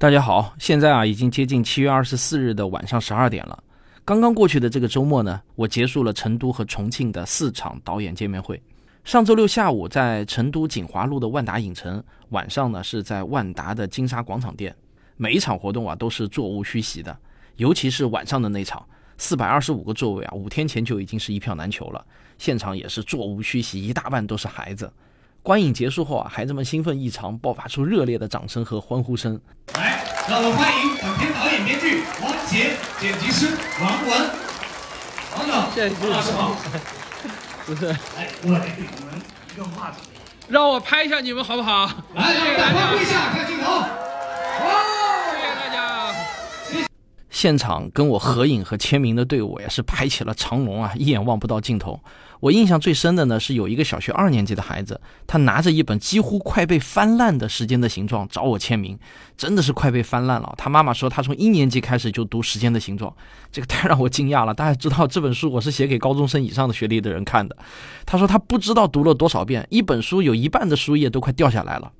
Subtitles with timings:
[0.00, 3.62] 大家好，现在啊已经接近七月二十四日的晚上十二点了。
[4.02, 8.58] 刚刚过去的这个周末呢，我结束了成都和重庆的四场导演见面会。
[9.04, 14.74] 上周六下午在成都锦华路的万达影城，晚上呢是在万达的金沙广场店。
[15.18, 17.14] 每一场活动啊都是座无虚席的，
[17.56, 18.82] 尤其是晚上的那场，
[19.18, 22.02] 四百二十五个座位啊，五天前就已经是一票难求了。
[22.38, 24.90] 现场也是座无虚席，一大半都是孩子。
[25.42, 29.38] 观影结束后啊，孩子们兴奋异常，爆发出热烈的掌声和欢呼声。
[30.28, 34.30] 来，让我们欢迎本片导演、编剧王杰，剪辑师王文。
[35.36, 36.56] 王总，谢谢王老师好。
[37.66, 39.14] 不是，来，我来给你们
[39.54, 39.96] 一个话筒。
[40.48, 41.88] 让我拍一下你们好不好？
[42.14, 43.70] 来，让我们大家挥下，看镜头。
[43.70, 43.86] 哇！
[45.30, 46.12] 谢谢大家。
[47.40, 51.98] 现场跟我合影和签名的队伍也是排起了长龙啊，一眼望不到尽头。
[52.40, 58.98] 我印象最深的呢是有一个小学二年级的孩子，他拿着一本几乎快被翻烂的《时间的形状》找我签名，
[59.38, 60.52] 真的是快被翻烂了。
[60.58, 63.10] 他妈妈说他从一年级开始就读《时间的形状》，
[63.50, 64.52] 这个太让我惊讶了。
[64.52, 67.56] 大家知道这本书我是写给高中生以上的学历的人看的。
[68.04, 71.90] 他说他不知道读了多少遍，一本书有一半的书页都快掉下来了。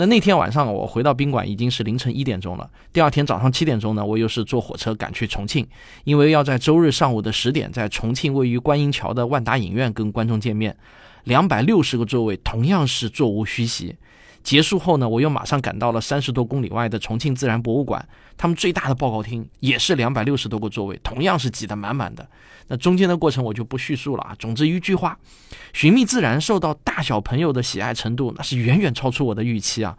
[0.00, 2.70] 那那天晚上我回到宾馆已经是凌晨一点钟了。
[2.92, 5.66] 第二天早上七点钟呢，我又是坐火车赶去重庆，
[6.04, 10.76] 因为要在周日上午的十点在重庆位于观音桥的万达影院跟观众见面，
[11.24, 13.96] 两百六十个座位同样是座无虚席。
[14.42, 22.26] 结束后呢，我又马上赶到了三十多公里外的重庆自然博物馆，他们最大的报告厅也是两百六十多个座位，同样是挤得满满的。
[22.68, 24.34] 那中间的过程我就不叙述了啊。
[24.38, 25.18] 总之一句话，
[25.72, 29.96] 《寻觅自然》受到大小朋友的喜爱程度，那是远远超出我的预期啊！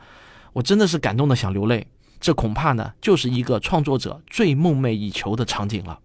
[0.54, 1.86] 我真的是感动的想流泪。
[2.20, 6.00] 这恐怕呢，就是一个创作者最梦寐以求的场景了。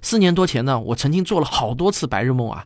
[0.00, 2.64] 四年多前呢，我曾经做了好多次白日梦啊。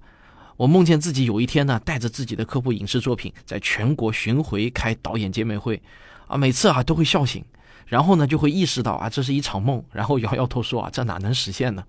[0.57, 5.83] 我梦见自己有一天呢，带着自己的科普影视作品，在全国巡回开导演见面会，
[6.27, 7.45] 啊，每次啊都会笑醒，
[7.87, 11.85] 然后呢就会意识到啊这是一场梦，然后摇摇头说啊这哪能实现呢？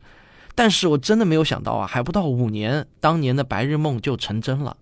[0.53, 4.75] 但是我真的没有想到啊，还不到五年，当年的白日梦就成真了，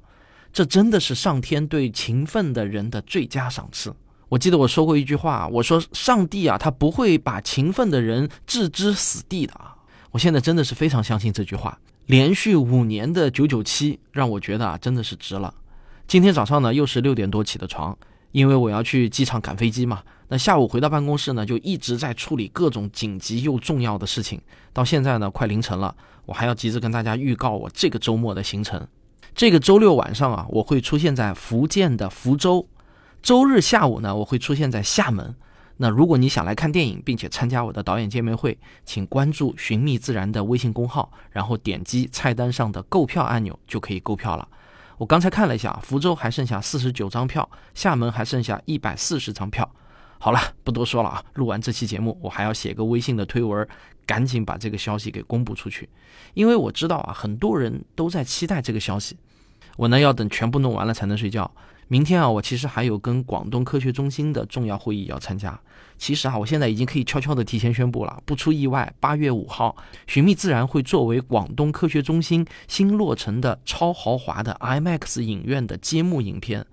[0.51, 3.93] 这真的是上天对勤奋的人的最佳赏赐。
[4.29, 9.75] 我记得我说过一句话，我说上帝啊，他不会把勤奋的人置之死地的啊。
[10.11, 11.77] 我现在真的是非常相信这句话。
[12.05, 15.53] 连续五年的九九七，让我觉得啊，真的是值了。
[16.07, 17.97] 今天早上呢，又是六点多起的床，
[18.31, 20.03] 因为我要去机场赶飞机嘛。
[20.27, 24.39] 那下午回到办公室呢，就一直在处理各种紧急又重要的事情。
[24.71, 25.95] 到现在呢，快凌晨了，
[26.27, 28.87] 我还要急着跟大家预告我这个周末的行程。
[29.33, 32.67] 这个周六晚上啊，我会出现在福建的福州；
[33.23, 35.35] 周日下午呢，我会出现在厦门。
[35.77, 44.47] 那如果你想来看电影，并且参加我的导演见面会，请关注“寻觅自然”的微信公号，然后点击菜单上的购票按钮就可以购票了。
[44.97, 49.69] 我刚才看了一下，福州还剩下四十九张票，厦门还剩下一百四十张票。
[50.17, 51.23] 好了，不多说了啊！
[51.33, 53.67] 录完这期节目，我还要写个微信的推文，
[54.05, 55.89] 赶紧把这个消息给公布出去，
[56.33, 59.17] 因为我知道啊，很多人都在期待这个消息。
[59.75, 61.51] 我呢，要等全部弄完了才能睡觉。
[61.87, 65.59] 明天啊，我其实还有跟广东科学中心的重要会议要参加。
[65.97, 69.75] 其实啊，我现在已经可以悄悄的提前宣布了，不出意外，八月五号，
[70.11, 76.65] 《寻觅自然》会作为广东科学中心新落成的超豪华的 IMAX 影院的揭幕影片，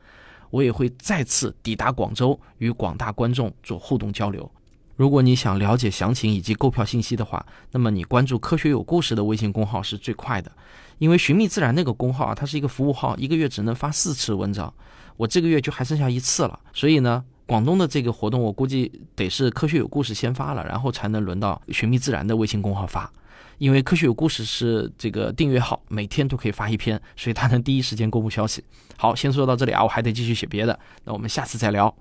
[0.51, 4.51] 我也会再次抵达广州，与广大观众做互动交流。
[4.97, 10.53] 如果你想了解详情以及购票信息的话，那么你关注“科学有故事”的微信公号是最快的，
[10.99, 14.73] 因为“寻觅自然”那个公号啊，它是一个服务号，一个月只能发四次文章。
[15.17, 23.11] 我这个月就还剩下一次了，所以呢，广东的这个活动我估计得是科学有故事先发了，然后才能轮到寻觅自然的微信公号发，
[23.59, 28.63] 因为科学有故事是这个订阅号，每天都可以发一篇，所以它能第一时间公布消息。
[28.97, 31.95] 好，先说到这里啊，我还得继续写别的，那我们下次再聊。